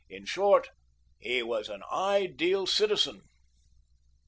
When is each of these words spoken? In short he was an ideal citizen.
In 0.09 0.25
short 0.25 0.71
he 1.19 1.43
was 1.43 1.69
an 1.69 1.83
ideal 1.93 2.65
citizen. 2.65 3.21